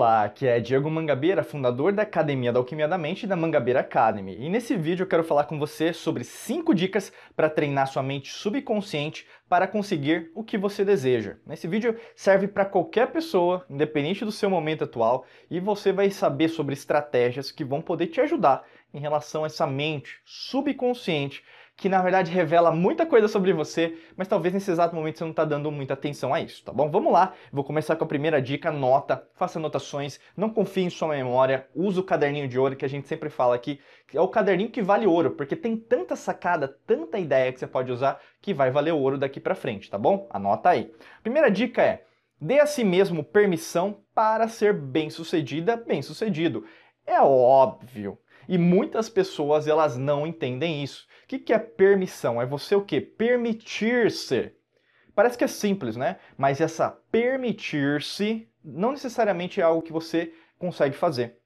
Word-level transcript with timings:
Olá, 0.00 0.24
aqui 0.24 0.46
é 0.46 0.58
Diego 0.58 0.90
Mangabeira, 0.90 1.44
fundador 1.44 1.92
da 1.92 2.04
Academia 2.04 2.50
da 2.50 2.58
Alquimia 2.58 2.88
da 2.88 2.96
Mente 2.96 3.24
e 3.24 3.26
da 3.26 3.36
Mangabeira 3.36 3.80
Academy. 3.80 4.34
E 4.40 4.48
nesse 4.48 4.74
vídeo 4.74 5.02
eu 5.02 5.06
quero 5.06 5.22
falar 5.22 5.44
com 5.44 5.58
você 5.58 5.92
sobre 5.92 6.24
5 6.24 6.74
dicas 6.74 7.12
para 7.36 7.50
treinar 7.50 7.86
sua 7.86 8.02
mente 8.02 8.32
subconsciente 8.32 9.26
para 9.46 9.66
conseguir 9.66 10.30
o 10.34 10.42
que 10.42 10.56
você 10.56 10.86
deseja. 10.86 11.36
Nesse 11.46 11.68
vídeo 11.68 11.94
serve 12.16 12.48
para 12.48 12.64
qualquer 12.64 13.08
pessoa, 13.08 13.66
independente 13.68 14.24
do 14.24 14.32
seu 14.32 14.48
momento 14.48 14.84
atual, 14.84 15.26
e 15.50 15.60
você 15.60 15.92
vai 15.92 16.10
saber 16.10 16.48
sobre 16.48 16.72
estratégias 16.72 17.52
que 17.52 17.62
vão 17.62 17.82
poder 17.82 18.06
te 18.06 18.22
ajudar 18.22 18.64
em 18.94 19.00
relação 19.00 19.44
a 19.44 19.48
essa 19.48 19.66
mente 19.66 20.18
subconsciente 20.24 21.44
que 21.80 21.88
na 21.88 22.02
verdade 22.02 22.30
revela 22.30 22.70
muita 22.70 23.06
coisa 23.06 23.26
sobre 23.26 23.54
você, 23.54 23.96
mas 24.14 24.28
talvez 24.28 24.52
nesse 24.52 24.70
exato 24.70 24.94
momento 24.94 25.16
você 25.16 25.24
não 25.24 25.30
está 25.30 25.46
dando 25.46 25.70
muita 25.72 25.94
atenção 25.94 26.34
a 26.34 26.38
isso, 26.38 26.62
tá 26.62 26.70
bom? 26.70 26.90
Vamos 26.90 27.10
lá, 27.10 27.32
vou 27.50 27.64
começar 27.64 27.96
com 27.96 28.04
a 28.04 28.06
primeira 28.06 28.40
dica, 28.40 28.70
nota, 28.70 29.26
faça 29.32 29.58
anotações, 29.58 30.20
não 30.36 30.50
confie 30.50 30.82
em 30.82 30.90
sua 30.90 31.08
memória, 31.08 31.66
use 31.74 31.98
o 31.98 32.04
caderninho 32.04 32.46
de 32.46 32.58
ouro 32.58 32.76
que 32.76 32.84
a 32.84 32.88
gente 32.88 33.08
sempre 33.08 33.30
fala 33.30 33.54
aqui, 33.54 33.80
é 34.12 34.20
o 34.20 34.28
caderninho 34.28 34.68
que 34.68 34.82
vale 34.82 35.06
ouro, 35.06 35.30
porque 35.30 35.56
tem 35.56 35.74
tanta 35.74 36.14
sacada, 36.16 36.68
tanta 36.86 37.18
ideia 37.18 37.50
que 37.50 37.58
você 37.58 37.66
pode 37.66 37.90
usar 37.90 38.20
que 38.42 38.52
vai 38.52 38.70
valer 38.70 38.92
ouro 38.92 39.16
daqui 39.16 39.40
para 39.40 39.54
frente, 39.54 39.88
tá 39.88 39.96
bom? 39.96 40.28
Anota 40.28 40.68
aí. 40.68 40.92
Primeira 41.22 41.50
dica 41.50 41.80
é: 41.80 42.04
dê 42.38 42.60
a 42.60 42.66
si 42.66 42.84
mesmo 42.84 43.24
permissão 43.24 44.02
para 44.14 44.48
ser 44.48 44.74
bem-sucedida, 44.74 45.78
bem-sucedido. 45.78 46.62
É 47.06 47.22
óbvio. 47.22 48.18
E 48.50 48.58
muitas 48.58 49.08
pessoas 49.08 49.68
elas 49.68 49.96
não 49.96 50.26
entendem 50.26 50.82
isso. 50.82 51.06
O 51.22 51.28
que, 51.28 51.38
que 51.38 51.52
é 51.52 51.58
permissão? 51.60 52.42
É 52.42 52.44
você 52.44 52.74
o 52.74 52.84
quê? 52.84 53.00
Permitir-se. 53.00 54.50
Parece 55.14 55.38
que 55.38 55.44
é 55.44 55.46
simples, 55.46 55.96
né? 55.96 56.16
Mas 56.36 56.60
essa 56.60 56.90
permitir-se 57.12 58.48
não 58.64 58.90
necessariamente 58.90 59.60
é 59.60 59.62
algo 59.62 59.82
que 59.82 59.92
você 59.92 60.32
consegue 60.58 60.96
fazer. 60.96 61.38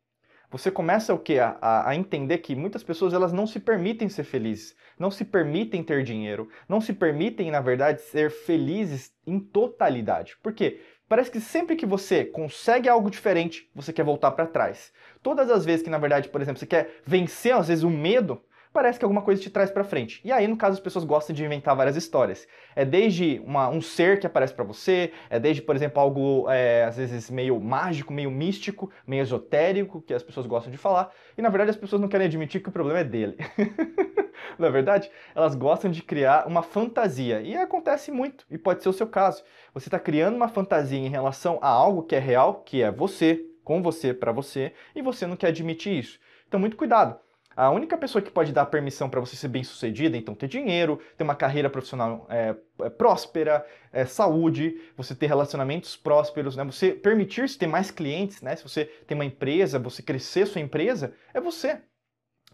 Você 0.50 0.70
começa 0.70 1.12
o 1.12 1.18
quê? 1.18 1.40
A, 1.40 1.90
a, 1.90 1.94
entender 1.94 2.38
que 2.38 2.56
muitas 2.56 2.82
pessoas 2.82 3.12
elas 3.12 3.34
não 3.34 3.46
se 3.46 3.60
permitem 3.60 4.08
ser 4.08 4.24
felizes, 4.24 4.74
não 4.98 5.10
se 5.10 5.26
permitem 5.26 5.82
ter 5.82 6.04
dinheiro, 6.04 6.48
não 6.66 6.80
se 6.80 6.94
permitem, 6.94 7.50
na 7.50 7.60
verdade, 7.60 8.00
ser 8.00 8.30
felizes 8.30 9.12
em 9.26 9.38
totalidade. 9.38 10.38
Por 10.42 10.54
quê? 10.54 10.80
Parece 11.08 11.30
que 11.30 11.40
sempre 11.40 11.76
que 11.76 11.84
você 11.84 12.24
consegue 12.24 12.88
algo 12.88 13.10
diferente, 13.10 13.68
você 13.74 13.92
quer 13.92 14.04
voltar 14.04 14.30
para 14.32 14.46
trás. 14.46 14.92
Todas 15.22 15.50
as 15.50 15.64
vezes 15.64 15.82
que, 15.82 15.90
na 15.90 15.98
verdade, 15.98 16.28
por 16.28 16.40
exemplo, 16.40 16.58
você 16.58 16.66
quer 16.66 17.02
vencer, 17.04 17.54
às 17.54 17.68
vezes, 17.68 17.84
o 17.84 17.90
medo, 17.90 18.42
parece 18.74 18.98
que 18.98 19.04
alguma 19.04 19.22
coisa 19.22 19.40
te 19.40 19.48
traz 19.48 19.70
para 19.70 19.84
frente. 19.84 20.20
E 20.24 20.32
aí, 20.32 20.48
no 20.48 20.56
caso, 20.56 20.74
as 20.74 20.80
pessoas 20.80 21.04
gostam 21.04 21.34
de 21.34 21.44
inventar 21.44 21.76
várias 21.76 21.94
histórias. 21.94 22.46
É 22.74 22.84
desde 22.84 23.40
uma, 23.46 23.68
um 23.68 23.80
ser 23.80 24.18
que 24.18 24.26
aparece 24.26 24.52
para 24.52 24.64
você, 24.64 25.12
é 25.30 25.38
desde, 25.38 25.62
por 25.62 25.76
exemplo, 25.76 26.00
algo 26.00 26.50
é, 26.50 26.84
às 26.84 26.96
vezes 26.96 27.30
meio 27.30 27.60
mágico, 27.60 28.12
meio 28.12 28.32
místico, 28.32 28.90
meio 29.06 29.22
esotérico, 29.22 30.02
que 30.02 30.12
as 30.12 30.24
pessoas 30.24 30.44
gostam 30.46 30.72
de 30.72 30.76
falar. 30.76 31.12
E 31.38 31.40
na 31.40 31.48
verdade, 31.48 31.70
as 31.70 31.76
pessoas 31.76 32.02
não 32.02 32.08
querem 32.08 32.26
admitir 32.26 32.60
que 32.60 32.68
o 32.68 32.72
problema 32.72 32.98
é 32.98 33.04
dele. 33.04 33.36
na 34.58 34.68
verdade, 34.68 35.08
elas 35.36 35.54
gostam 35.54 35.88
de 35.88 36.02
criar 36.02 36.48
uma 36.48 36.62
fantasia. 36.62 37.40
E 37.42 37.56
acontece 37.56 38.10
muito, 38.10 38.44
e 38.50 38.58
pode 38.58 38.82
ser 38.82 38.88
o 38.88 38.92
seu 38.92 39.06
caso. 39.06 39.44
Você 39.72 39.86
está 39.86 40.00
criando 40.00 40.34
uma 40.34 40.48
fantasia 40.48 40.98
em 40.98 41.08
relação 41.08 41.60
a 41.62 41.68
algo 41.68 42.02
que 42.02 42.16
é 42.16 42.18
real, 42.18 42.62
que 42.66 42.82
é 42.82 42.90
você, 42.90 43.40
com 43.62 43.80
você, 43.80 44.12
para 44.12 44.32
você, 44.32 44.72
e 44.96 45.00
você 45.00 45.28
não 45.28 45.36
quer 45.36 45.48
admitir 45.48 45.96
isso. 45.96 46.18
Então, 46.48 46.58
muito 46.58 46.76
cuidado. 46.76 47.22
A 47.56 47.70
única 47.70 47.96
pessoa 47.96 48.20
que 48.20 48.30
pode 48.30 48.52
dar 48.52 48.66
permissão 48.66 49.08
para 49.08 49.20
você 49.20 49.36
ser 49.36 49.48
bem 49.48 49.62
sucedida, 49.62 50.16
então 50.16 50.34
ter 50.34 50.48
dinheiro, 50.48 51.00
ter 51.16 51.24
uma 51.24 51.34
carreira 51.34 51.70
profissional 51.70 52.26
é, 52.28 52.54
é, 52.82 52.90
próspera, 52.90 53.64
é, 53.92 54.04
saúde, 54.04 54.80
você 54.96 55.14
ter 55.14 55.26
relacionamentos 55.26 55.96
prósperos, 55.96 56.56
né? 56.56 56.64
você 56.64 56.92
permitir-se 56.92 57.56
ter 57.56 57.66
mais 57.66 57.90
clientes, 57.90 58.42
né? 58.42 58.56
se 58.56 58.62
você 58.62 58.86
tem 59.06 59.14
uma 59.14 59.24
empresa, 59.24 59.78
você 59.78 60.02
crescer 60.02 60.46
sua 60.46 60.60
empresa, 60.60 61.14
é 61.32 61.40
você. 61.40 61.80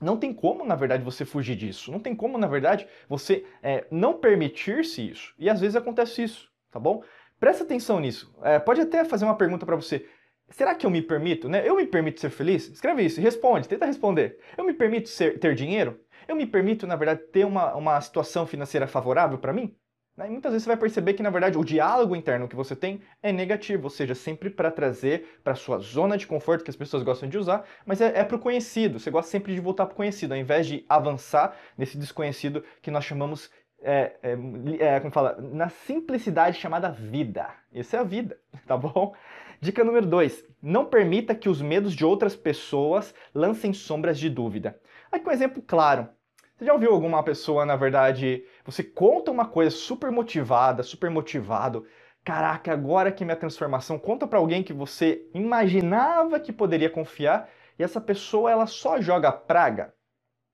Não 0.01 0.17
tem 0.17 0.33
como, 0.33 0.65
na 0.65 0.75
verdade, 0.75 1.05
você 1.05 1.25
fugir 1.25 1.57
disso. 1.57 1.93
Não 1.93 2.01
tem 2.01 2.15
como, 2.15 2.39
na 2.39 2.47
verdade, 2.47 2.87
você 3.09 3.45
é, 3.63 3.87
não 3.91 4.15
permitir-se 4.15 5.11
isso. 5.11 5.35
E 5.39 5.49
às 5.49 5.61
vezes 5.61 5.77
acontece 5.77 6.23
isso, 6.23 6.49
tá 6.71 6.81
bom? 6.81 7.03
Presta 7.39 7.65
atenção 7.65 8.01
nisso. 8.01 8.35
É, 8.43 8.59
pode 8.59 8.83
até 8.83 9.05
fazer 9.05 9.25
uma 9.25 9.37
pergunta 9.37 9.65
para 9.65 9.77
você. 9.77 10.07
Será 10.51 10.75
que 10.75 10.85
eu 10.85 10.91
me 10.91 11.01
permito? 11.01 11.49
Né? 11.49 11.67
Eu 11.67 11.77
me 11.77 11.87
permito 11.87 12.21
ser 12.21 12.31
feliz? 12.31 12.69
Escreve 12.69 13.05
isso, 13.05 13.21
responde, 13.21 13.69
tenta 13.69 13.87
responder. 13.87 14.39
Eu 14.57 14.65
me 14.65 14.75
permito 14.75 15.09
ser, 15.09 15.39
ter 15.39 15.55
dinheiro? 15.55 16.01
Eu 16.27 16.37
me 16.37 16.47
permito, 16.47 16.87
na 16.87 16.97
verdade, 16.97 17.21
ter 17.33 17.45
uma, 17.45 17.75
uma 17.75 18.01
situação 18.01 18.47
financeira 18.47 18.87
favorável 18.87 19.39
para 19.39 19.53
mim? 19.53 19.75
Né? 20.17 20.27
E 20.27 20.31
muitas 20.31 20.53
vezes 20.53 20.65
você 20.65 20.71
vai 20.71 20.77
perceber 20.77 21.15
que, 21.15 21.23
na 21.23 21.31
verdade, 21.31 21.57
o 21.57 21.65
diálogo 21.65 22.15
interno 22.15 22.49
que 22.49 22.57
você 22.57 22.77
tem 22.77 23.01
é 23.23 23.33
negativo, 23.33 23.85
ou 23.85 23.91
seja, 23.91 24.15
sempre 24.15 24.51
para 24.51 24.71
trazer 24.71 25.41
para 25.43 25.55
sua 25.55 25.79
zona 25.79 26.19
de 26.19 26.27
conforto 26.27 26.65
que 26.65 26.71
as 26.71 26.77
pessoas 26.77 27.03
gostam 27.03 27.29
de 27.29 27.39
usar, 27.39 27.65
mas 27.87 28.01
é, 28.01 28.19
é 28.19 28.25
para 28.25 28.37
o 28.37 28.41
conhecido. 28.41 28.99
Você 28.99 29.11
gosta 29.11 29.31
sempre 29.31 29.55
de 29.55 29.61
voltar 29.61 29.87
para 29.87 29.95
conhecido, 29.95 30.35
ao 30.35 30.39
invés 30.39 30.67
de 30.67 30.85
avançar 30.89 31.57
nesse 31.77 31.97
desconhecido 31.97 32.63
que 32.83 32.91
nós 32.91 33.05
chamamos 33.05 33.51
é, 33.83 34.13
é, 34.23 34.37
é, 34.79 35.01
como 35.01 35.13
fala, 35.13 35.37
na 35.41 35.69
simplicidade 35.71 36.59
chamada 36.59 36.91
vida. 36.91 37.49
Isso 37.73 37.97
é 37.97 37.99
a 37.99 38.03
vida, 38.03 38.39
tá 38.67 38.77
bom? 38.77 39.15
Dica 39.63 39.85
número 39.85 40.07
2. 40.07 40.43
Não 40.63 40.87
permita 40.87 41.35
que 41.35 41.47
os 41.47 41.61
medos 41.61 41.93
de 41.93 42.03
outras 42.03 42.35
pessoas 42.35 43.15
lancem 43.35 43.75
sombras 43.75 44.19
de 44.19 44.31
dúvida. 44.31 44.81
Aqui 45.13 45.29
um 45.29 45.33
exemplo 45.33 45.63
claro. 45.63 46.09
Você 46.57 46.65
já 46.65 46.73
ouviu 46.73 46.91
alguma 46.91 47.23
pessoa, 47.23 47.67
na 47.67 47.77
verdade, 47.77 48.43
você 48.65 48.83
conta 48.83 49.31
uma 49.31 49.45
coisa 49.45 49.71
super 49.71 50.11
motivada, 50.11 50.83
super 50.83 51.11
motivado, 51.11 51.87
caraca, 52.25 52.73
agora 52.73 53.13
que 53.13 53.23
minha 53.23 53.37
transformação, 53.37 53.99
conta 53.99 54.27
para 54.27 54.39
alguém 54.39 54.63
que 54.63 54.73
você 54.73 55.29
imaginava 55.35 56.41
que 56.41 56.55
poderia 56.55 56.89
confiar 56.89 57.47
e 57.79 57.83
essa 57.83 58.01
pessoa 58.01 58.51
ela 58.51 58.67
só 58.67 58.99
joga 58.99 59.31
praga, 59.31 59.93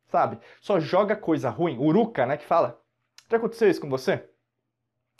sabe? 0.09 0.41
Só 0.61 0.81
joga 0.81 1.15
coisa 1.15 1.49
ruim, 1.49 1.79
uruca, 1.79 2.27
né, 2.27 2.37
que 2.37 2.45
fala. 2.45 2.81
Já 3.31 3.37
aconteceu 3.37 3.71
isso 3.71 3.81
com 3.81 3.89
você? 3.89 4.29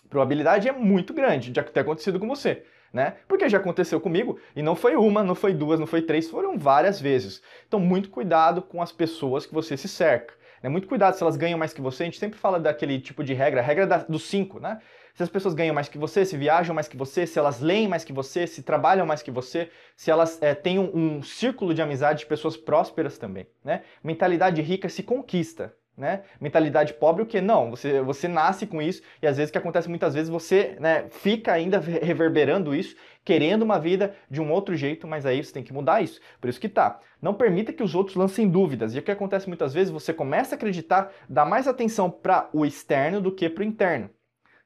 A 0.05 0.09
probabilidade 0.09 0.69
é 0.69 0.73
muito 0.73 1.15
grande 1.15 1.53
de 1.53 1.63
ter 1.63 1.81
acontecido 1.81 2.19
com 2.19 2.27
você. 2.27 2.65
Né? 2.97 3.17
Porque 3.29 3.47
já 3.47 3.59
aconteceu 3.59 4.01
comigo 4.01 4.39
e 4.57 4.63
não 4.63 4.75
foi 4.75 4.97
uma, 4.97 5.23
não 5.23 5.35
foi 5.35 5.53
duas, 5.53 5.79
não 5.79 5.87
foi 5.87 6.01
três, 6.01 6.31
foram 6.31 6.57
várias 6.57 6.99
vezes. 6.99 7.43
Então, 7.69 7.79
muito 7.79 8.09
cuidado 8.09 8.63
com 8.63 8.81
as 8.81 8.91
pessoas 8.91 9.45
que 9.45 9.53
você 9.53 9.77
se 9.77 9.87
cerca. 9.87 10.33
Né? 10.63 10.71
Muito 10.71 10.89
cuidado 10.89 11.13
se 11.13 11.23
elas 11.23 11.37
ganham 11.37 11.59
mais 11.59 11.75
que 11.75 11.83
você. 11.83 12.05
A 12.05 12.07
gente 12.07 12.19
sempre 12.19 12.39
fala 12.39 12.59
daquele 12.59 12.99
tipo 12.99 13.23
de 13.23 13.35
regra, 13.35 13.61
a 13.61 13.63
regra 13.63 14.07
dos 14.09 14.23
cinco, 14.23 14.59
né? 14.59 14.81
Se 15.13 15.23
as 15.23 15.29
pessoas 15.29 15.53
ganham 15.53 15.75
mais 15.75 15.91
que 15.91 15.99
você, 15.99 16.25
se 16.25 16.39
viajam 16.39 16.75
mais 16.75 16.89
que 16.89 16.97
você, 16.97 17.27
se 17.27 17.39
elas 17.39 17.61
leem 17.61 17.87
mais 17.87 18.03
que 18.03 18.15
você, 18.15 18.47
se 18.47 18.63
trabalham 18.63 19.05
mais 19.05 19.23
que 19.23 19.31
você, 19.31 19.69
se 19.95 20.11
elas 20.11 20.41
é, 20.41 20.55
têm 20.55 20.79
um, 20.79 21.19
um 21.19 21.23
círculo 21.23 21.75
de 21.75 21.83
amizade 21.83 22.21
de 22.21 22.27
pessoas 22.27 22.57
prósperas 22.57 23.19
também, 23.19 23.47
né? 23.63 23.83
Mentalidade 24.03 24.63
rica 24.63 24.89
se 24.89 25.03
conquista, 25.03 25.75
né? 25.97 26.23
Mentalidade 26.41 26.93
pobre, 26.95 27.23
o 27.23 27.27
que? 27.27 27.41
Não, 27.41 27.71
você, 27.71 28.03
você 28.03 28.29
nasce 28.29 28.67
com 28.67 28.83
isso 28.83 29.03
e 29.23 29.27
às 29.27 29.37
vezes 29.37 29.49
o 29.49 29.53
que 29.53 29.59
acontece 29.59 29.89
muitas 29.89 30.13
vezes 30.13 30.29
você 30.29 30.77
né, 30.79 31.07
fica 31.11 31.53
ainda 31.53 31.79
reverberando 31.79 32.75
isso, 32.75 32.95
querendo 33.25 33.63
uma 33.63 33.79
vida 33.79 34.15
de 34.31 34.41
um 34.41 34.53
outro 34.53 34.77
jeito, 34.77 35.07
mas 35.07 35.25
aí 35.25 35.43
você 35.43 35.53
tem 35.53 35.63
que 35.63 35.73
mudar 35.73 36.03
isso. 36.03 36.21
Por 36.41 36.51
isso 36.51 36.61
que 36.61 36.69
tá. 36.69 37.01
Não 37.21 37.35
permita 37.35 37.73
que 37.73 37.83
os 37.83 37.95
outros 37.95 38.17
lancem 38.17 38.49
dúvidas. 38.49 38.95
E 38.95 38.99
o 38.99 39.03
que 39.03 39.11
acontece 39.11 39.49
muitas 39.49 39.73
vezes, 39.73 39.91
você 39.91 40.13
começa 40.13 40.55
a 40.55 40.57
acreditar, 40.57 41.11
dá 41.29 41.45
mais 41.45 41.67
atenção 41.67 42.11
para 42.11 42.49
o 42.53 42.65
externo 42.65 43.21
do 43.21 43.33
que 43.33 43.49
para 43.49 43.63
o 43.63 43.67
interno. 43.67 44.11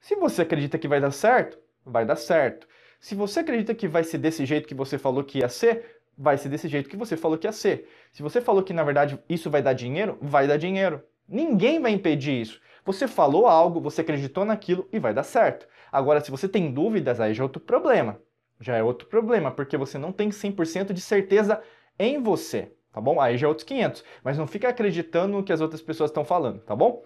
Se 0.01 0.17
você 0.17 0.43
acredita 0.43 0.79
que 0.79 0.89
vai 0.89 1.01
dar 1.01 1.11
certo, 1.11 1.59
vai 1.85 2.05
dar 2.05 2.17
certo. 2.17 2.67
Se 2.99 3.15
você 3.15 3.41
acredita 3.41 3.75
que 3.75 3.89
vai 3.89 4.05
ser 4.05 4.19
desse 4.19 4.45
jeito 4.45 4.69
que 4.69 4.75
você 4.75 4.99
falou 4.99 5.25
que 5.25 5.39
ia 5.39 5.49
ser, 5.49 6.01
vai 6.17 6.37
ser 6.37 6.51
desse 6.51 6.69
jeito 6.69 6.89
que 6.89 6.97
você 6.97 7.17
falou 7.17 7.39
que 7.39 7.47
ia 7.47 7.53
ser. 7.53 7.89
Se 8.13 8.23
você 8.23 8.41
falou 8.41 8.63
que 8.63 8.75
na 8.75 8.83
verdade 8.83 9.19
isso 9.29 9.49
vai 9.49 9.63
dar 9.63 9.73
dinheiro, 9.73 10.19
vai 10.21 10.47
dar 10.47 10.59
dinheiro. 10.59 11.03
Ninguém 11.31 11.81
vai 11.81 11.93
impedir 11.93 12.41
isso. 12.41 12.61
Você 12.85 13.07
falou 13.07 13.47
algo, 13.47 13.81
você 13.81 14.01
acreditou 14.01 14.45
naquilo 14.45 14.89
e 14.93 14.99
vai 14.99 15.15
dar 15.15 15.23
certo. 15.23 15.69
Agora, 15.93 16.21
se 16.21 16.31
você 16.31 16.49
tem 16.49 16.73
dúvidas, 16.73 17.21
aí 17.21 17.33
já 17.33 17.43
é 17.43 17.45
outro 17.45 17.61
problema. 17.61 18.21
Já 18.59 18.77
é 18.77 18.83
outro 18.83 19.07
problema, 19.07 19.51
porque 19.51 19.77
você 19.77 19.97
não 19.97 20.13
tem 20.13 20.31
100% 20.31 20.93
de 20.93 21.01
certeza 21.01 21.63
em 21.99 22.21
você, 22.21 22.73
tá 22.93 23.01
bom? 23.01 23.21
Aí 23.21 23.39
já 23.39 23.47
é 23.47 23.49
outros 23.49 23.65
500. 23.65 24.05
Mas 24.25 24.37
não 24.37 24.47
fica 24.47 24.69
acreditando 24.69 25.37
no 25.37 25.45
que 25.45 25.53
as 25.53 25.61
outras 25.61 25.81
pessoas 25.81 26.11
estão 26.11 26.25
falando, 26.25 26.61
tá 26.61 26.75
bom? 26.75 27.03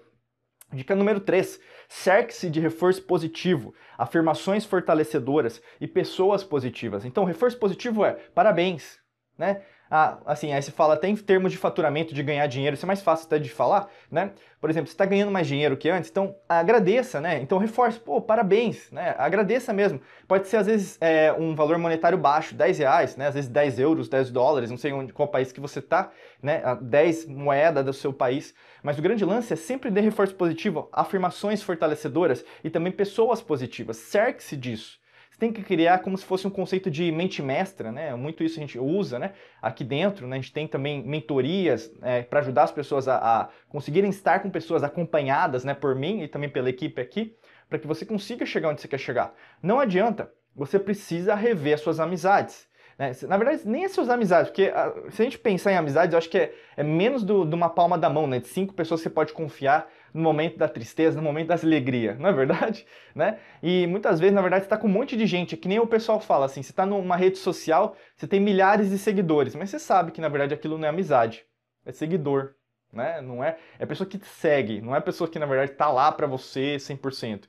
Dica 0.72 0.96
número 0.96 1.20
3. 1.20 1.60
Cerque-se 1.88 2.50
de 2.50 2.60
reforço 2.60 3.02
positivo, 3.02 3.74
afirmações 3.96 4.64
fortalecedoras 4.64 5.62
e 5.80 5.86
pessoas 5.86 6.42
positivas. 6.42 7.04
Então, 7.04 7.24
reforço 7.24 7.58
positivo 7.58 8.04
é 8.04 8.14
parabéns, 8.34 8.98
né? 9.38 9.62
Ah, 9.96 10.18
assim, 10.26 10.52
aí 10.52 10.60
você 10.60 10.72
fala 10.72 10.94
até 10.94 11.06
em 11.06 11.14
termos 11.14 11.52
de 11.52 11.56
faturamento, 11.56 12.12
de 12.12 12.20
ganhar 12.20 12.44
dinheiro, 12.48 12.74
isso 12.74 12.84
é 12.84 12.88
mais 12.88 13.00
fácil 13.00 13.26
até 13.26 13.38
de 13.38 13.48
falar, 13.48 13.88
né? 14.10 14.32
Por 14.60 14.68
exemplo, 14.68 14.88
você 14.88 14.92
está 14.92 15.04
ganhando 15.04 15.30
mais 15.30 15.46
dinheiro 15.46 15.76
que 15.76 15.88
antes, 15.88 16.10
então 16.10 16.34
agradeça, 16.48 17.20
né? 17.20 17.40
Então 17.40 17.58
reforce, 17.58 18.00
pô, 18.00 18.20
parabéns, 18.20 18.90
né? 18.90 19.14
Agradeça 19.16 19.72
mesmo. 19.72 20.00
Pode 20.26 20.48
ser, 20.48 20.56
às 20.56 20.66
vezes, 20.66 20.98
é, 21.00 21.32
um 21.34 21.54
valor 21.54 21.78
monetário 21.78 22.18
baixo, 22.18 22.56
10 22.56 22.78
reais, 22.78 23.16
né? 23.16 23.28
Às 23.28 23.34
vezes 23.34 23.48
10 23.48 23.78
euros, 23.78 24.08
10 24.08 24.32
dólares, 24.32 24.68
não 24.68 24.76
sei 24.76 24.92
onde, 24.92 25.12
qual 25.12 25.28
país 25.28 25.52
que 25.52 25.60
você 25.60 25.80
tá, 25.80 26.10
né? 26.42 26.60
10 26.82 27.26
moeda 27.26 27.80
do 27.80 27.92
seu 27.92 28.12
país. 28.12 28.52
Mas 28.82 28.98
o 28.98 29.02
grande 29.02 29.24
lance 29.24 29.52
é 29.52 29.56
sempre 29.56 29.92
dar 29.92 30.00
reforço 30.00 30.34
positivo, 30.34 30.88
afirmações 30.92 31.62
fortalecedoras 31.62 32.44
e 32.64 32.68
também 32.68 32.90
pessoas 32.90 33.40
positivas. 33.40 33.96
Cerque-se 33.98 34.56
disso. 34.56 35.03
Você 35.34 35.40
tem 35.40 35.52
que 35.52 35.64
criar 35.64 35.98
como 35.98 36.16
se 36.16 36.24
fosse 36.24 36.46
um 36.46 36.50
conceito 36.50 36.88
de 36.88 37.10
mente 37.10 37.42
mestra, 37.42 37.90
né? 37.90 38.14
Muito 38.14 38.44
isso 38.44 38.56
a 38.56 38.60
gente 38.60 38.78
usa, 38.78 39.18
né? 39.18 39.32
Aqui 39.60 39.82
dentro, 39.82 40.28
né? 40.28 40.36
A 40.36 40.40
gente 40.40 40.52
tem 40.52 40.68
também 40.68 41.02
mentorias 41.02 41.92
é, 42.02 42.22
para 42.22 42.38
ajudar 42.38 42.62
as 42.62 42.70
pessoas 42.70 43.08
a, 43.08 43.16
a, 43.16 43.48
conseguirem 43.68 44.10
estar 44.10 44.38
com 44.38 44.48
pessoas 44.48 44.84
acompanhadas, 44.84 45.64
né? 45.64 45.74
Por 45.74 45.96
mim 45.96 46.22
e 46.22 46.28
também 46.28 46.48
pela 46.48 46.70
equipe 46.70 47.02
aqui, 47.02 47.34
para 47.68 47.80
que 47.80 47.86
você 47.86 48.06
consiga 48.06 48.46
chegar 48.46 48.68
onde 48.68 48.80
você 48.80 48.86
quer 48.86 48.98
chegar. 48.98 49.34
Não 49.60 49.80
adianta, 49.80 50.32
você 50.54 50.78
precisa 50.78 51.34
rever 51.34 51.74
as 51.74 51.80
suas 51.80 51.98
amizades. 51.98 52.68
Né? 52.98 53.12
Na 53.22 53.36
verdade, 53.36 53.62
nem 53.64 53.84
as 53.84 53.92
suas 53.92 54.08
amizades, 54.08 54.50
porque 54.50 54.72
ah, 54.74 54.92
se 55.10 55.22
a 55.22 55.24
gente 55.24 55.38
pensar 55.38 55.72
em 55.72 55.76
amizades, 55.76 56.12
eu 56.12 56.18
acho 56.18 56.28
que 56.28 56.38
é, 56.38 56.54
é 56.76 56.82
menos 56.82 57.24
do, 57.24 57.44
de 57.44 57.54
uma 57.54 57.68
palma 57.68 57.98
da 57.98 58.08
mão, 58.08 58.26
né? 58.26 58.38
De 58.38 58.48
cinco 58.48 58.72
pessoas 58.74 59.00
que 59.00 59.04
você 59.04 59.10
pode 59.10 59.32
confiar 59.32 59.88
no 60.12 60.22
momento 60.22 60.56
da 60.56 60.68
tristeza, 60.68 61.16
no 61.16 61.22
momento 61.22 61.48
da 61.48 61.56
alegria, 61.56 62.14
não 62.14 62.28
é 62.28 62.32
verdade? 62.32 62.86
Né? 63.14 63.38
E 63.62 63.86
muitas 63.86 64.18
vezes, 64.18 64.34
na 64.34 64.42
verdade, 64.42 64.64
você 64.64 64.66
está 64.66 64.76
com 64.76 64.88
um 64.88 64.90
monte 64.90 65.16
de 65.16 65.24
gente, 65.24 65.54
é 65.54 65.58
que 65.58 65.68
nem 65.68 65.78
o 65.78 65.86
pessoal 65.86 66.18
fala 66.18 66.46
assim, 66.46 66.64
você 66.64 66.72
está 66.72 66.84
numa 66.84 67.14
rede 67.14 67.38
social, 67.38 67.96
você 68.16 68.26
tem 68.26 68.40
milhares 68.40 68.90
de 68.90 68.98
seguidores, 68.98 69.54
mas 69.54 69.70
você 69.70 69.78
sabe 69.78 70.10
que, 70.10 70.20
na 70.20 70.28
verdade, 70.28 70.52
aquilo 70.52 70.76
não 70.76 70.84
é 70.84 70.88
amizade, 70.88 71.46
é 71.86 71.92
seguidor, 71.92 72.54
né? 72.92 73.20
Não 73.20 73.42
é, 73.42 73.56
é 73.78 73.86
pessoa 73.86 74.08
que 74.08 74.18
te 74.18 74.26
segue, 74.26 74.80
não 74.80 74.96
é 74.96 75.00
pessoa 75.00 75.30
que, 75.30 75.38
na 75.38 75.46
verdade, 75.46 75.72
está 75.72 75.90
lá 75.92 76.10
para 76.10 76.26
você 76.26 76.76
100%. 76.76 77.44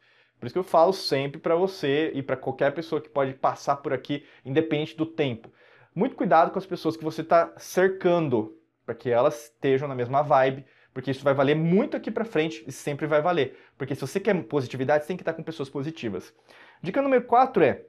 Por 0.45 0.49
isso 0.49 0.53
que 0.53 0.59
eu 0.59 0.63
falo 0.63 0.93
sempre 0.93 1.41
para 1.41 1.55
você 1.55 2.11
e 2.13 2.21
para 2.21 2.37
qualquer 2.37 2.71
pessoa 2.71 3.01
que 3.01 3.09
pode 3.09 3.33
passar 3.33 3.77
por 3.77 3.91
aqui, 3.91 4.23
independente 4.45 4.95
do 4.95 5.03
tempo. 5.03 5.51
Muito 5.95 6.15
cuidado 6.15 6.51
com 6.51 6.59
as 6.59 6.67
pessoas 6.67 6.95
que 6.95 7.03
você 7.03 7.21
está 7.21 7.51
cercando, 7.57 8.55
para 8.85 8.93
que 8.93 9.09
elas 9.09 9.45
estejam 9.45 9.87
na 9.87 9.95
mesma 9.95 10.21
vibe, 10.21 10.63
porque 10.93 11.09
isso 11.09 11.23
vai 11.23 11.33
valer 11.33 11.55
muito 11.55 11.97
aqui 11.97 12.11
para 12.11 12.23
frente 12.23 12.63
e 12.67 12.71
sempre 12.71 13.07
vai 13.07 13.23
valer. 13.23 13.57
Porque 13.75 13.95
se 13.95 14.01
você 14.01 14.19
quer 14.19 14.39
positividade, 14.43 15.03
você 15.03 15.07
tem 15.07 15.17
que 15.17 15.23
estar 15.23 15.33
com 15.33 15.41
pessoas 15.41 15.67
positivas. 15.67 16.31
Dica 16.79 17.01
número 17.01 17.23
4 17.23 17.63
é: 17.63 17.83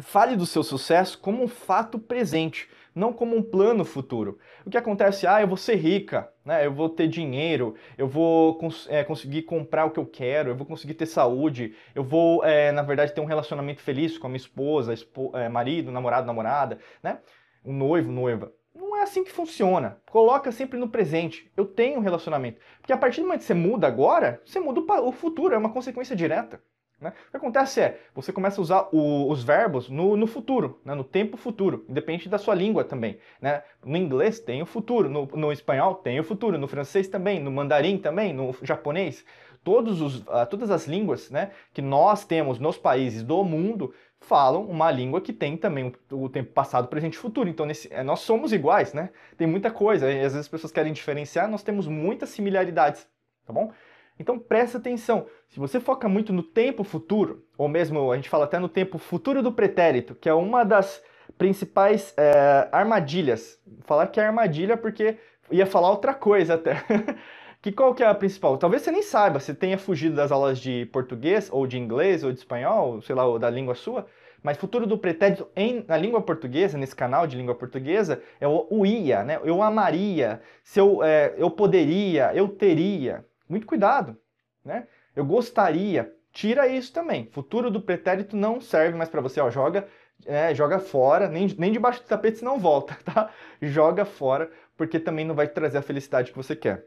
fale 0.00 0.34
do 0.34 0.46
seu 0.46 0.62
sucesso 0.62 1.18
como 1.18 1.44
um 1.44 1.48
fato 1.48 1.98
presente, 1.98 2.70
não 2.94 3.12
como 3.12 3.36
um 3.36 3.42
plano 3.42 3.84
futuro. 3.84 4.38
O 4.64 4.70
que 4.70 4.76
acontece? 4.76 5.26
Ah, 5.26 5.40
eu 5.40 5.48
vou 5.48 5.56
ser 5.56 5.76
rica, 5.76 6.32
né? 6.44 6.66
eu 6.66 6.72
vou 6.72 6.88
ter 6.88 7.08
dinheiro, 7.08 7.74
eu 7.96 8.06
vou 8.06 8.56
cons 8.56 8.86
é, 8.90 9.02
conseguir 9.04 9.42
comprar 9.42 9.86
o 9.86 9.90
que 9.90 9.98
eu 9.98 10.06
quero, 10.06 10.50
eu 10.50 10.56
vou 10.56 10.66
conseguir 10.66 10.94
ter 10.94 11.06
saúde, 11.06 11.74
eu 11.94 12.04
vou, 12.04 12.44
é, 12.44 12.72
na 12.72 12.82
verdade, 12.82 13.12
ter 13.12 13.20
um 13.20 13.26
relacionamento 13.26 13.80
feliz 13.80 14.18
com 14.18 14.26
a 14.26 14.30
minha 14.30 14.36
esposa, 14.36 14.92
espo 14.92 15.36
é, 15.36 15.48
marido, 15.48 15.90
namorado, 15.90 16.26
namorada, 16.26 16.78
né? 17.02 17.18
um 17.64 17.72
noivo, 17.72 18.10
noiva. 18.10 18.52
Não 18.74 18.96
é 18.96 19.02
assim 19.02 19.22
que 19.22 19.30
funciona. 19.30 19.98
Coloca 20.10 20.50
sempre 20.50 20.78
no 20.78 20.88
presente. 20.88 21.50
Eu 21.56 21.66
tenho 21.66 21.98
um 21.98 22.02
relacionamento. 22.02 22.58
Porque 22.80 22.92
a 22.92 22.96
partir 22.96 23.20
do 23.20 23.26
momento 23.26 23.40
que 23.40 23.46
você 23.46 23.54
muda 23.54 23.86
agora, 23.86 24.40
você 24.44 24.58
muda 24.58 24.80
o 24.80 25.12
futuro, 25.12 25.54
é 25.54 25.58
uma 25.58 25.72
consequência 25.72 26.16
direta. 26.16 26.60
Né? 27.02 27.12
O 27.28 27.30
que 27.32 27.36
acontece 27.36 27.80
é, 27.80 28.00
você 28.14 28.32
começa 28.32 28.60
a 28.60 28.62
usar 28.62 28.88
o, 28.92 29.28
os 29.28 29.42
verbos 29.42 29.88
no, 29.88 30.16
no 30.16 30.26
futuro, 30.26 30.80
né? 30.84 30.94
no 30.94 31.02
tempo 31.02 31.36
futuro, 31.36 31.84
independente 31.88 32.28
da 32.28 32.38
sua 32.38 32.54
língua 32.54 32.84
também. 32.84 33.18
Né? 33.40 33.62
No 33.84 33.96
inglês 33.96 34.38
tem 34.38 34.62
o 34.62 34.66
futuro, 34.66 35.08
no, 35.08 35.26
no 35.26 35.52
espanhol 35.52 35.96
tem 35.96 36.20
o 36.20 36.24
futuro, 36.24 36.56
no 36.56 36.68
francês 36.68 37.08
também, 37.08 37.40
no 37.40 37.50
mandarim 37.50 37.98
também, 37.98 38.32
no 38.32 38.54
japonês. 38.62 39.24
Todos 39.64 40.00
os, 40.00 40.20
uh, 40.20 40.46
todas 40.48 40.70
as 40.70 40.86
línguas 40.86 41.30
né, 41.30 41.50
que 41.72 41.82
nós 41.82 42.24
temos 42.24 42.58
nos 42.58 42.76
países 42.76 43.22
do 43.22 43.44
mundo 43.44 43.92
falam 44.20 44.64
uma 44.64 44.90
língua 44.90 45.20
que 45.20 45.32
tem 45.32 45.56
também 45.56 45.92
o, 46.10 46.28
tempo 46.28 46.52
passado, 46.52 46.88
presente 46.88 47.14
e 47.14 47.18
futuro. 47.18 47.48
Então, 47.48 47.66
nesse, 47.66 47.92
é, 47.92 48.02
nós 48.02 48.20
somos 48.20 48.52
iguais, 48.52 48.92
né? 48.92 49.10
Tem 49.36 49.46
muita 49.46 49.70
coisa. 49.70 50.10
E 50.10 50.16
às 50.16 50.32
vezes 50.32 50.38
as 50.38 50.48
pessoas 50.48 50.72
querem 50.72 50.92
diferenciar, 50.92 51.48
nós 51.50 51.62
temos 51.62 51.86
muitas 51.86 52.28
similaridades, 52.30 53.06
tá 53.44 53.52
bom? 53.52 53.72
Então 54.18 54.38
presta 54.38 54.78
atenção. 54.78 55.26
Se 55.48 55.58
você 55.58 55.80
foca 55.80 56.08
muito 56.08 56.32
no 56.32 56.42
tempo 56.42 56.84
futuro, 56.84 57.44
ou 57.56 57.68
mesmo 57.68 58.12
a 58.12 58.16
gente 58.16 58.28
fala 58.28 58.44
até 58.44 58.58
no 58.58 58.68
tempo 58.68 58.98
futuro 58.98 59.42
do 59.42 59.52
pretérito, 59.52 60.14
que 60.14 60.28
é 60.28 60.34
uma 60.34 60.64
das 60.64 61.02
principais 61.36 62.14
é, 62.16 62.68
armadilhas. 62.70 63.58
Falar 63.82 64.06
que 64.08 64.20
é 64.20 64.26
armadilha 64.26 64.76
porque 64.76 65.16
ia 65.50 65.66
falar 65.66 65.90
outra 65.90 66.14
coisa 66.14 66.54
até. 66.54 66.82
que 67.60 67.72
qual 67.72 67.94
que 67.94 68.02
é 68.02 68.06
a 68.06 68.14
principal? 68.14 68.56
Talvez 68.58 68.82
você 68.82 68.90
nem 68.90 69.02
saiba, 69.02 69.40
você 69.40 69.54
tenha 69.54 69.78
fugido 69.78 70.16
das 70.16 70.32
aulas 70.32 70.58
de 70.58 70.86
português, 70.86 71.48
ou 71.50 71.66
de 71.66 71.78
inglês, 71.78 72.24
ou 72.24 72.32
de 72.32 72.38
espanhol, 72.38 73.00
sei 73.02 73.14
lá, 73.14 73.24
ou 73.24 73.38
da 73.38 73.48
língua 73.48 73.74
sua, 73.74 74.06
mas 74.42 74.56
futuro 74.56 74.86
do 74.86 74.98
pretérito 74.98 75.46
em, 75.54 75.84
na 75.86 75.96
língua 75.96 76.20
portuguesa, 76.20 76.76
nesse 76.76 76.96
canal 76.96 77.26
de 77.26 77.36
língua 77.36 77.54
portuguesa, 77.54 78.20
é 78.40 78.48
o, 78.48 78.66
o 78.68 78.84
ia, 78.84 79.22
né? 79.22 79.40
Eu 79.44 79.62
amaria, 79.62 80.40
se 80.64 80.80
eu, 80.80 81.02
é, 81.02 81.34
eu 81.38 81.50
poderia, 81.50 82.32
eu 82.34 82.48
teria. 82.48 83.24
Muito 83.52 83.66
cuidado, 83.66 84.16
né? 84.64 84.88
Eu 85.14 85.26
gostaria, 85.26 86.10
tira 86.32 86.66
isso 86.66 86.90
também. 86.90 87.28
Futuro 87.30 87.70
do 87.70 87.82
pretérito 87.82 88.34
não 88.34 88.62
serve 88.62 88.96
mais 88.96 89.10
para 89.10 89.20
você, 89.20 89.42
ó, 89.42 89.50
joga, 89.50 89.86
é, 90.24 90.54
joga 90.54 90.78
fora, 90.78 91.28
nem, 91.28 91.54
nem 91.58 91.70
debaixo 91.70 92.02
do 92.02 92.06
tapete 92.06 92.38
se 92.38 92.44
não 92.44 92.58
volta, 92.58 92.96
tá? 93.04 93.30
Joga 93.60 94.06
fora, 94.06 94.50
porque 94.74 94.98
também 94.98 95.26
não 95.26 95.34
vai 95.34 95.46
trazer 95.46 95.76
a 95.76 95.82
felicidade 95.82 96.30
que 96.30 96.36
você 96.38 96.56
quer. 96.56 96.86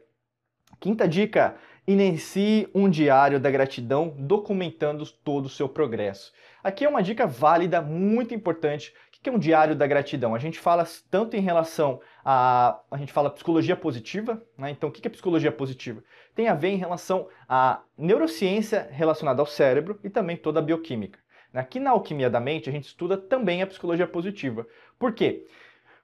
Quinta 0.80 1.06
dica, 1.06 1.54
inicie 1.86 2.68
um 2.74 2.90
diário 2.90 3.38
da 3.38 3.48
gratidão 3.48 4.12
documentando 4.18 5.06
todo 5.06 5.46
o 5.46 5.48
seu 5.48 5.68
progresso. 5.68 6.32
Aqui 6.64 6.84
é 6.84 6.88
uma 6.88 7.00
dica 7.00 7.28
válida, 7.28 7.80
muito 7.80 8.34
importante. 8.34 8.92
O 9.18 9.22
que 9.22 9.28
é 9.28 9.32
um 9.32 9.38
diário 9.38 9.74
da 9.74 9.86
gratidão? 9.86 10.34
A 10.34 10.38
gente 10.38 10.58
fala 10.58 10.86
tanto 11.10 11.36
em 11.36 11.40
relação 11.40 12.00
a, 12.24 12.80
a 12.90 12.96
gente 12.96 13.12
fala 13.12 13.30
psicologia 13.30 13.76
positiva, 13.76 14.42
né? 14.56 14.70
Então, 14.70 14.88
o 14.88 14.92
que 14.92 15.06
é 15.06 15.10
psicologia 15.10 15.50
positiva? 15.50 16.02
Tem 16.34 16.48
a 16.48 16.54
ver 16.54 16.68
em 16.68 16.76
relação 16.76 17.28
à 17.48 17.80
neurociência 17.96 18.88
relacionada 18.90 19.40
ao 19.40 19.46
cérebro 19.46 19.98
e 20.04 20.10
também 20.10 20.36
toda 20.36 20.60
a 20.60 20.62
bioquímica. 20.62 21.18
Aqui 21.52 21.80
na 21.80 21.90
Alquimia 21.90 22.28
da 22.28 22.38
Mente, 22.38 22.68
a 22.68 22.72
gente 22.72 22.88
estuda 22.88 23.16
também 23.16 23.62
a 23.62 23.66
psicologia 23.66 24.06
positiva. 24.06 24.66
Por 24.98 25.12
quê? 25.12 25.46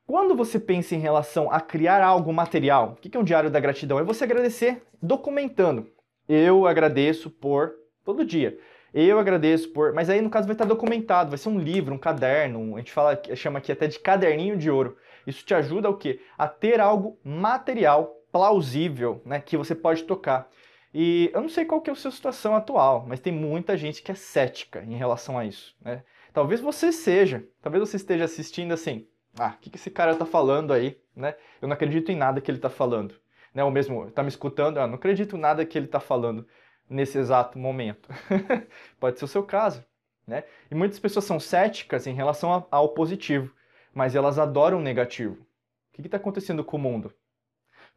Quando 0.07 0.35
você 0.35 0.59
pensa 0.59 0.95
em 0.95 0.99
relação 0.99 1.51
a 1.53 1.61
criar 1.61 2.03
algo 2.03 2.33
material, 2.33 2.93
o 2.93 2.97
que 2.97 3.17
é 3.17 3.21
um 3.21 3.25
diário 3.25 3.51
da 3.51 3.61
gratidão? 3.61 3.99
É 3.99 4.03
você 4.03 4.25
agradecer 4.25 4.83
documentando. 5.01 5.87
Eu 6.29 6.67
agradeço 6.67 7.31
por 7.31 7.75
todo 8.05 8.25
dia. 8.25 8.59
Eu 8.93 9.19
agradeço 9.19 9.71
por. 9.71 9.93
Mas 9.93 10.11
aí 10.11 10.21
no 10.21 10.29
caso 10.29 10.47
vai 10.47 10.55
estar 10.55 10.65
documentado, 10.67 11.31
vai 11.31 11.39
ser 11.39 11.49
um 11.49 11.59
livro, 11.59 11.95
um 11.95 11.99
caderno, 11.99 12.77
a 12.77 12.79
gente 12.79 12.93
fala, 12.93 13.21
chama 13.35 13.59
aqui 13.59 13.73
até 13.73 13.87
de 13.87 13.99
caderninho 13.99 14.57
de 14.57 14.71
ouro. 14.71 14.97
Isso 15.27 15.45
te 15.45 15.55
ajuda 15.55 15.89
o 15.89 15.97
quê? 15.97 16.21
A 16.37 16.47
ter 16.47 16.81
algo 16.81 17.19
material, 17.25 18.17
plausível, 18.31 19.23
né, 19.25 19.41
que 19.41 19.57
você 19.57 19.75
pode 19.75 20.03
tocar. 20.05 20.49
E 20.93 21.31
eu 21.33 21.41
não 21.41 21.49
sei 21.49 21.65
qual 21.65 21.81
que 21.81 21.89
é 21.89 21.93
a 21.93 21.97
sua 21.97 22.11
situação 22.11 22.55
atual, 22.55 23.07
mas 23.09 23.21
tem 23.21 23.33
muita 23.33 23.77
gente 23.77 24.03
que 24.03 24.13
é 24.13 24.15
cética 24.15 24.83
em 24.83 24.97
relação 24.97 25.39
a 25.39 25.45
isso, 25.45 25.75
né? 25.81 26.03
Talvez 26.35 26.61
você 26.61 26.93
seja, 26.93 27.47
talvez 27.63 27.89
você 27.89 27.97
esteja 27.97 28.25
assistindo 28.25 28.73
assim, 28.73 29.07
ah, 29.39 29.55
o 29.57 29.61
que, 29.61 29.71
que 29.71 29.77
esse 29.77 29.91
cara 29.91 30.15
tá 30.15 30.27
falando 30.27 30.73
aí, 30.73 30.99
né? 31.17 31.35
Eu 31.63 31.69
não 31.69 31.75
acredito 31.75 32.13
em 32.13 32.17
nada 32.17 32.41
que 32.41 32.51
ele 32.51 32.59
tá 32.59 32.69
falando, 32.69 33.15
né? 33.55 33.65
Ou 33.65 33.71
mesmo, 33.71 34.11
tá 34.11 34.23
me 34.23 34.29
escutando, 34.29 34.79
ah, 34.79 34.87
não 34.87 34.97
acredito 34.97 35.37
em 35.37 35.41
nada 35.41 35.65
que 35.65 35.79
ele 35.79 35.87
tá 35.87 36.01
falando 36.01 36.47
nesse 36.89 37.19
exato 37.19 37.59
momento. 37.59 38.09
Pode 39.01 39.19
ser 39.19 39.25
o 39.25 39.29
seu 39.29 39.43
caso, 39.43 39.85
né? 40.27 40.45
E 40.71 40.75
muitas 40.75 40.99
pessoas 40.99 41.25
são 41.25 41.41
céticas 41.41 42.07
em 42.07 42.15
relação 42.15 42.67
ao 42.71 42.89
positivo 42.91 43.53
mas 43.95 44.15
elas 44.15 44.39
adoram 44.39 44.79
o 44.79 44.83
negativo. 44.83 45.35
O 45.35 45.93
que 45.93 46.01
está 46.03 46.17
acontecendo 46.17 46.65
com 46.65 46.77
o 46.77 46.81
mundo? 46.81 47.13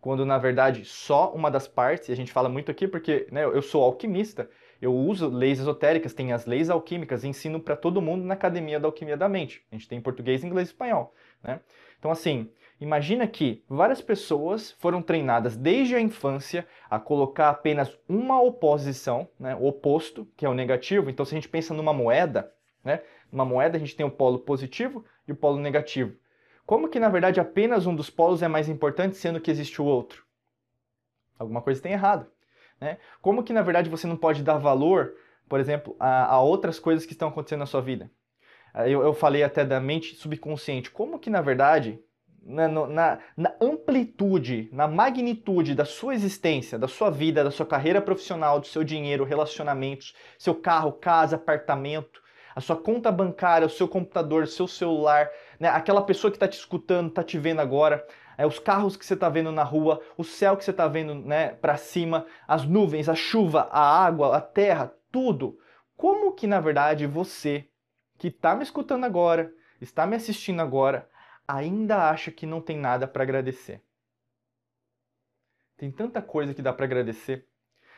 Quando, 0.02 0.26
na 0.26 0.38
verdade, 0.38 0.86
só 0.86 1.34
uma 1.34 1.50
das 1.50 1.68
partes, 1.68 2.10
e 2.10 2.12
a 2.12 2.16
gente 2.16 2.32
fala 2.32 2.50
muito 2.50 2.70
aqui 2.70 2.88
porque 2.88 3.28
né, 3.32 3.46
eu 3.46 3.62
sou 3.62 3.84
alquimista, 3.84 4.50
eu 4.82 4.94
uso 4.94 5.30
leis 5.30 5.60
esotéricas, 5.60 6.14
tem 6.14 6.34
as 6.34 6.46
leis 6.46 6.70
alquímicas, 6.70 7.24
ensino 7.24 7.60
para 7.60 7.76
todo 7.76 8.02
mundo 8.02 8.24
na 8.26 8.34
Academia 8.34 8.80
da 8.80 8.88
Alquimia 8.88 9.18
da 9.18 9.30
Mente. 9.30 9.66
A 9.72 9.76
gente 9.76 9.88
tem 9.88 10.02
português, 10.02 10.44
inglês 10.44 10.68
e 10.68 10.72
espanhol. 10.72 11.14
Né? 11.44 11.60
Então, 11.98 12.12
assim, 12.12 12.52
imagina 12.80 13.28
que 13.28 13.64
várias 13.68 14.02
pessoas 14.02 14.72
foram 14.74 15.02
treinadas 15.02 15.56
desde 15.56 15.96
a 15.96 16.02
infância 16.02 16.68
a 16.90 17.00
colocar 17.00 17.50
apenas 17.50 17.98
uma 18.08 18.42
oposição, 18.42 19.28
né, 19.40 19.56
o 19.56 19.66
oposto, 19.66 20.28
que 20.36 20.46
é 20.46 20.50
o 20.50 20.54
negativo. 20.54 21.10
Então, 21.10 21.26
se 21.26 21.34
a 21.34 21.38
gente 21.38 21.50
pensa 21.50 21.74
numa 21.74 21.94
moeda, 21.94 22.52
né, 22.84 23.02
numa 23.32 23.46
moeda 23.46 23.78
a 23.78 23.80
gente 23.80 23.96
tem 23.96 24.06
o 24.06 24.12
polo 24.12 24.40
positivo 24.40 25.06
e 25.28 25.32
o 25.32 25.36
polo 25.36 25.60
negativo. 25.60 26.16
Como 26.66 26.90
que, 26.90 27.00
na 27.00 27.10
verdade, 27.10 27.40
apenas 27.40 27.86
um 27.86 27.96
dos 27.96 28.10
polos 28.10 28.42
é 28.42 28.48
mais 28.48 28.68
importante, 28.68 29.18
sendo 29.18 29.40
que 29.40 29.52
existe 29.52 29.82
o 29.82 29.86
outro? 29.86 30.26
Alguma 31.38 31.62
coisa 31.62 31.82
tem 31.82 31.92
errado. 31.92 32.28
Né? 32.80 32.98
Como 33.22 33.44
que, 33.44 33.54
na 33.54 33.62
verdade, 33.62 33.90
você 33.90 34.08
não 34.08 34.18
pode 34.18 34.44
dar 34.44 34.58
valor, 34.58 35.14
por 35.48 35.60
exemplo, 35.60 35.96
a, 36.00 36.34
a 36.34 36.42
outras 36.42 36.80
coisas 36.80 37.06
que 37.06 37.14
estão 37.14 37.30
acontecendo 37.30 37.60
na 37.60 37.66
sua 37.66 37.82
vida? 37.82 38.10
Eu, 38.88 39.04
eu, 39.04 39.14
falei 39.14 39.42
até 39.42 39.64
da 39.64 39.80
mente 39.80 40.16
subconsciente. 40.16 40.92
Como 40.92 41.18
que, 41.18 41.30
na 41.30 41.42
verdade, 41.42 41.98
na, 42.46 42.68
na, 42.68 43.20
na, 43.36 43.56
amplitude, 43.62 44.70
na 44.72 44.88
magnitude 44.88 45.74
da 45.74 45.86
sua 45.86 46.14
existência, 46.14 46.78
da 46.78 46.88
sua 46.88 47.10
vida, 47.10 47.44
da 47.44 47.52
sua 47.52 47.66
carreira 47.66 48.02
profissional, 48.02 48.60
do 48.60 48.68
seu 48.68 48.84
dinheiro, 48.84 49.24
relacionamentos, 49.24 50.14
seu 50.38 50.54
carro, 50.54 50.92
casa, 50.92 51.38
apartamento, 51.38 52.22
a 52.56 52.62
sua 52.62 52.76
conta 52.76 53.12
bancária, 53.12 53.66
o 53.66 53.70
seu 53.70 53.88
computador, 53.88 54.44
o 54.44 54.48
seu 54.48 54.68
celular, 54.68 55.30
né? 55.60 55.68
aquela 55.70 56.02
pessoa 56.02 56.30
que 56.30 56.38
está 56.38 56.48
te 56.48 56.58
escutando, 56.58 57.10
está 57.10 57.24
te 57.24 57.38
vendo 57.38 57.60
agora, 57.60 58.06
é, 58.38 58.46
os 58.46 58.60
carros 58.60 58.98
que 58.98 59.06
você 59.06 59.14
está 59.14 59.30
vendo 59.30 59.52
na 59.52 59.64
rua, 59.64 60.02
o 60.18 60.24
céu 60.24 60.58
que 60.58 60.64
você 60.64 60.72
está 60.72 60.88
vendo 60.88 61.16
né, 61.16 61.50
para 61.50 61.78
cima, 61.78 62.26
as 62.48 62.66
nuvens, 62.66 63.10
a 63.10 63.16
chuva, 63.16 63.70
a 63.72 64.06
água, 64.06 64.36
a 64.36 64.42
terra, 64.42 64.94
tudo. 65.12 65.58
Como 65.96 66.34
que 66.34 66.48
na 66.48 66.60
verdade 66.60 67.06
você 67.08 67.70
que 68.18 68.28
está 68.28 68.56
me 68.56 68.64
escutando 68.64 69.06
agora, 69.06 69.52
está 69.80 70.06
me 70.06 70.16
assistindo 70.16 70.62
agora, 70.62 71.10
ainda 71.48 72.10
acha 72.10 72.32
que 72.32 72.46
não 72.46 72.62
tem 72.62 72.78
nada 72.78 73.08
para 73.08 73.24
agradecer? 73.24 73.82
Tem 75.78 75.92
tanta 75.92 76.22
coisa 76.22 76.54
que 76.54 76.62
dá 76.62 76.72
para 76.72 76.86
agradecer. 76.86 77.48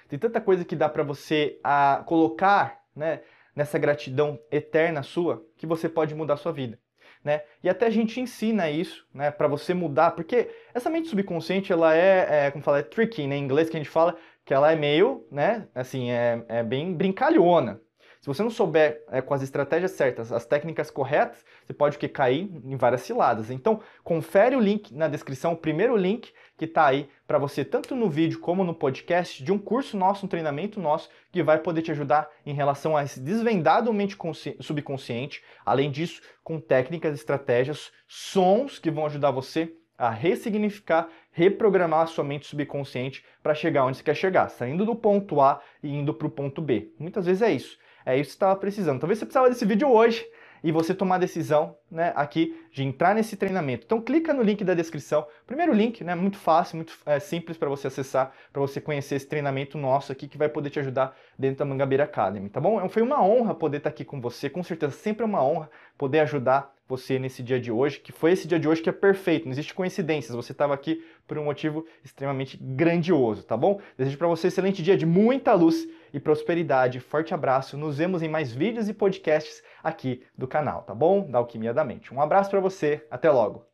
Tem 0.08 0.17
tanta 0.17 0.41
coisa 0.41 0.65
que 0.65 0.75
dá 0.75 0.89
para 0.89 1.03
você 1.03 1.60
a, 1.63 2.03
colocar 2.06 2.84
né, 2.96 3.22
nessa 3.56 3.77
gratidão 3.77 4.39
eterna 4.51 5.03
sua 5.03 5.46
que 5.58 5.67
você 5.67 5.88
pode 5.88 6.15
mudar 6.15 6.38
sua 6.38 6.51
vida. 6.51 6.79
Né? 7.27 7.41
E 7.62 7.67
até 7.67 7.88
a 7.88 7.89
gente 7.89 8.22
ensina 8.22 8.69
isso, 8.69 9.05
né, 9.13 9.29
para 9.29 9.50
você 9.50 9.74
mudar, 9.74 10.12
porque 10.12 10.50
essa 10.74 10.89
mente 10.89 11.10
subconsciente, 11.10 11.74
ela 11.74 11.93
é, 11.93 12.46
é 12.46 12.51
como 12.51 12.63
fala, 12.63 12.79
é 12.79 12.84
tricky, 12.84 13.27
né, 13.27 13.36
em 13.36 13.43
inglês 13.43 13.69
que 13.69 13.75
a 13.75 13.79
gente 13.81 13.89
fala 13.89 14.15
que 14.46 14.53
ela 14.53 14.72
é 14.72 14.77
meio, 14.77 15.27
né, 15.29 15.67
assim, 15.75 16.10
é, 16.10 16.41
é 16.48 16.63
bem 16.63 16.93
brincalhona. 16.93 17.81
Se 18.22 18.28
você 18.28 18.44
não 18.44 18.50
souber 18.50 19.04
é, 19.10 19.22
com 19.22 19.34
as 19.34 19.42
estratégias 19.42 19.92
certas, 19.92 20.32
as 20.32 20.46
técnicas 20.46 20.92
corretas, 20.92 21.46
você 21.66 21.74
pode 21.74 21.98
que 21.98 22.08
cair 22.08 22.50
em 22.64 22.76
várias 22.76 23.02
ciladas. 23.02 23.50
Então, 23.50 23.80
confere 24.04 24.56
o 24.56 24.60
link 24.60 24.94
na 24.94 25.08
descrição, 25.08 25.54
o 25.54 25.58
primeiro 25.58 25.96
link 25.96 26.34
que 26.58 26.66
está 26.66 26.88
aí 26.88 27.08
para 27.28 27.38
você, 27.38 27.64
tanto 27.64 27.96
no 27.96 28.10
vídeo 28.10 28.40
como 28.40 28.64
no 28.64 28.74
podcast, 28.74 29.44
de 29.44 29.52
um 29.52 29.60
curso 29.60 29.96
nosso, 29.96 30.26
um 30.26 30.30
treinamento 30.30 30.80
nosso, 30.80 31.10
que 31.32 31.44
vai 31.44 31.60
poder 31.60 31.82
te 31.82 31.92
ajudar 31.92 32.28
em 32.46 32.54
relação 32.54 32.98
a 32.98 33.04
esse 33.04 33.20
desvendar 33.20 33.84
do 33.84 33.94
mente 33.94 34.18
subconsciente. 34.60 35.44
Além 35.66 35.92
disso, 35.92 36.22
com 36.44 36.60
técnicas, 36.60 37.14
estratégias, 37.14 37.92
sons 38.08 38.80
que 38.80 38.90
vão 38.90 39.06
ajudar 39.06 39.32
você 39.32 39.72
a 39.98 40.10
ressignificar, 40.10 41.10
reprogramar 41.32 42.02
a 42.02 42.06
sua 42.08 42.24
mente 42.24 42.46
subconsciente 42.46 43.26
para 43.42 43.56
chegar 43.56 43.86
onde 43.86 43.98
você 43.98 44.04
quer 44.04 44.16
chegar, 44.16 44.50
saindo 44.50 44.86
do 44.86 44.96
ponto 44.96 45.42
A 45.42 45.60
e 45.82 45.90
indo 45.90 46.14
para 46.14 46.28
o 46.28 46.32
ponto 46.32 46.62
B. 46.62 46.94
Muitas 47.00 47.26
vezes 47.26 47.42
é 47.42 47.52
isso. 47.52 47.78
É 48.08 48.16
isso 48.16 48.30
que 48.30 48.32
você 48.32 48.36
estava 48.38 48.56
precisando. 48.56 49.02
Talvez 49.02 49.20
você 49.20 49.26
precisava 49.26 49.50
desse 49.50 49.66
vídeo 49.66 49.92
hoje 49.92 50.26
e 50.64 50.72
você 50.72 50.94
tomar 50.94 51.16
a 51.16 51.18
decisão 51.18 51.76
né, 51.92 52.14
aqui 52.16 52.58
de 52.72 52.82
entrar 52.82 53.14
nesse 53.14 53.36
treinamento. 53.36 53.84
Então 53.86 54.00
clica 54.00 54.34
no 54.34 54.42
link 54.42 54.64
da 54.64 54.74
descrição. 54.74 55.28
Primeiro 55.46 55.74
link, 55.74 56.06
né, 56.06 56.16
muito 56.16 56.38
fácil, 56.38 56.78
muito 56.78 56.98
é, 57.06 57.20
simples 57.20 57.58
para 57.58 57.68
você 57.68 57.88
acessar, 57.88 58.32
para 58.54 58.62
você 58.62 58.80
conhecer 58.80 59.16
esse 59.16 59.28
treinamento 59.28 59.78
nosso 59.78 60.14
aqui 60.14 60.26
que 60.26 60.38
vai 60.38 60.48
poder 60.48 60.70
te 60.70 60.80
ajudar 60.80 61.18
dentro 61.38 61.58
da 61.58 61.66
Mangabeira 61.66 62.06
Academy, 62.06 62.48
tá 62.48 62.62
bom? 62.62 62.88
Foi 62.88 63.02
uma 63.02 63.22
honra 63.22 63.54
poder 63.54 63.80
estar 63.80 63.90
aqui 63.90 64.06
com 64.06 64.22
você, 64.22 64.50
com 64.50 64.64
certeza 64.64 64.94
sempre 64.94 65.24
é 65.24 65.26
uma 65.26 65.44
honra 65.44 65.70
poder 65.98 66.22
ajudar 66.22 66.74
você 66.88 67.20
nesse 67.20 67.44
dia 67.44 67.60
de 67.60 67.72
hoje, 67.72 68.00
que 68.00 68.12
foi 68.12 68.32
esse 68.32 68.48
dia 68.48 68.60
de 68.60 68.67
hoje 68.67 68.82
que 68.82 68.89
é 68.89 68.94
perfeito, 68.94 69.46
não 69.46 69.51
existe 69.51 69.74
coincidências, 69.74 70.36
você 70.36 70.51
estava 70.51 70.74
aqui 70.74 71.03
por 71.27 71.38
um 71.38 71.44
motivo 71.44 71.86
extremamente 72.03 72.58
grandioso, 72.58 73.44
tá 73.44 73.58
bom? 73.58 73.82
Desejo 73.98 74.17
para 74.17 74.27
você 74.27 74.48
um 74.48 74.50
excelente 74.50 74.82
dia 74.82 74.96
de 74.96 75.06
muita 75.06 75.53
luz 75.53 75.88
e 76.13 76.20
prosperidade. 76.20 77.00
Forte 77.00 77.34
abraço, 77.34 77.77
nos 77.77 77.98
vemos 77.98 78.22
em 78.22 78.29
mais 78.29 78.53
vídeos 78.53 78.88
e 78.88 78.94
podcasts 78.94 79.62
aqui 79.84 80.24
do 80.38 80.48
canal, 80.48 80.84
tá 80.84 80.96
bom? 80.96 81.29
Da 81.29 81.39
Alquimia 81.39 81.74
da 81.74 81.84
Mente. 81.84 82.13
Um 82.13 82.22
abraço 82.22 82.50
para 82.50 82.60
você, 82.60 83.06
até 83.12 83.29
logo. 83.29 83.67